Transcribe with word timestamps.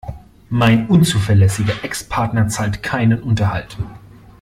Mein 0.49 0.87
unzuverlässiger 0.87 1.83
Ex-Partner 1.83 2.47
zahlt 2.47 2.81
keinen 2.81 3.21
Unterhalt. 3.21 3.77